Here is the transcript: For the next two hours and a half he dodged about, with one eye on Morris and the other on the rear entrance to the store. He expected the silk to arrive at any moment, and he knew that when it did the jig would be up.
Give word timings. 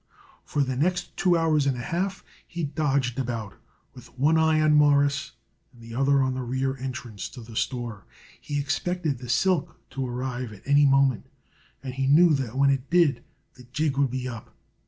For 0.43 0.63
the 0.63 0.75
next 0.75 1.15
two 1.15 1.37
hours 1.37 1.67
and 1.67 1.77
a 1.77 1.81
half 1.81 2.23
he 2.47 2.63
dodged 2.63 3.19
about, 3.19 3.53
with 3.93 4.07
one 4.17 4.35
eye 4.35 4.59
on 4.59 4.73
Morris 4.73 5.33
and 5.71 5.79
the 5.79 5.93
other 5.93 6.23
on 6.23 6.33
the 6.33 6.41
rear 6.41 6.75
entrance 6.75 7.29
to 7.29 7.39
the 7.41 7.55
store. 7.55 8.05
He 8.41 8.59
expected 8.59 9.19
the 9.19 9.29
silk 9.29 9.77
to 9.91 10.07
arrive 10.07 10.53
at 10.53 10.63
any 10.65 10.87
moment, 10.87 11.27
and 11.83 11.93
he 11.93 12.07
knew 12.07 12.33
that 12.33 12.57
when 12.57 12.71
it 12.71 12.89
did 12.89 13.23
the 13.53 13.65
jig 13.73 13.95
would 13.99 14.09
be 14.09 14.27
up. 14.27 14.55